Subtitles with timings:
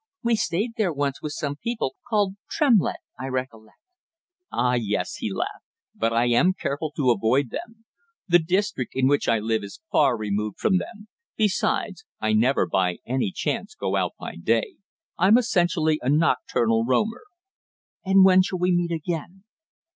[0.23, 3.77] We stayed there once with some people called Tremlett, I recollect."
[4.51, 5.67] "Ah, yes," he laughed.
[5.93, 7.85] "But I am careful to avoid them.
[8.27, 11.07] The district in which I live is far removed from them.
[11.37, 14.77] Besides, I never by any chance go out by day.
[15.19, 17.25] I'm essentially a nocturnal roamer."
[18.03, 19.43] "And when shall we meet again?"